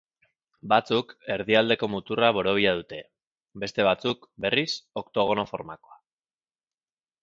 Batzuk, 0.71 1.11
erdialdeko 1.33 1.91
muturra 1.97 2.31
borobila 2.39 2.73
dute, 2.81 3.03
beste 3.67 3.89
batzuk, 3.91 4.29
berriz, 4.49 4.69
oktogono 5.05 5.51
formakoa. 5.55 6.05